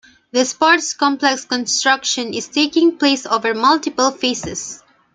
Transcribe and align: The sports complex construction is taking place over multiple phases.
The 0.31 0.45
sports 0.45 0.95
complex 0.95 1.45
construction 1.45 2.33
is 2.33 2.47
taking 2.47 2.97
place 2.97 3.27
over 3.27 3.53
multiple 3.53 4.09
phases. 4.09 4.81